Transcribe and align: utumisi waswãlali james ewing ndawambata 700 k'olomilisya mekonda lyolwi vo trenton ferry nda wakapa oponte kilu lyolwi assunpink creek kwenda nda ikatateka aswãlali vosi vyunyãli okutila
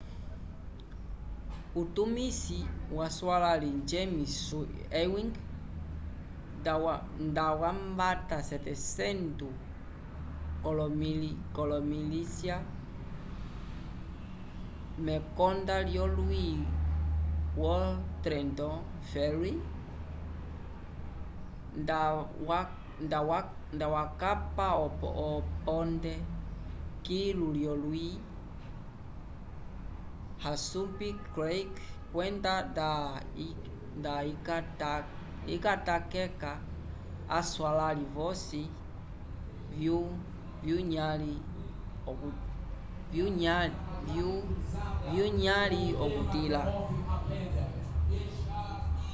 utumisi 1.81 2.59
waswãlali 2.97 3.69
james 3.89 4.33
ewing 5.01 5.31
ndawambata 7.29 8.37
700 8.43 9.45
k'olomilisya 11.53 12.55
mekonda 15.05 15.77
lyolwi 15.89 16.47
vo 17.57 17.77
trenton 18.23 18.77
ferry 19.09 19.53
nda 23.01 23.21
wakapa 23.93 24.67
oponte 25.25 26.13
kilu 27.05 27.47
lyolwi 27.57 28.07
assunpink 30.51 31.19
creek 31.35 31.69
kwenda 32.13 32.53
nda 33.97 34.23
ikatateka 35.55 36.51
aswãlali 37.39 38.05
vosi 38.17 38.61
vyunyãli 40.63 41.33
okutila 46.03 46.63